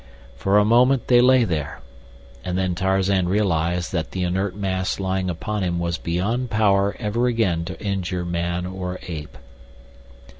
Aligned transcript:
For 0.35 0.57
a 0.57 0.65
moment 0.65 1.09
they 1.09 1.21
lay 1.21 1.43
there, 1.43 1.79
and 2.43 2.57
then 2.57 2.73
Tarzan 2.73 3.29
realized 3.29 3.91
that 3.91 4.09
the 4.09 4.23
inert 4.23 4.55
mass 4.55 4.99
lying 4.99 5.29
upon 5.29 5.61
him 5.63 5.77
was 5.77 5.99
beyond 5.99 6.49
power 6.49 6.95
ever 6.97 7.27
again 7.27 7.65
to 7.65 7.79
injure 7.79 8.25
man 8.25 8.65
or 8.65 8.97
ape. 9.03 9.37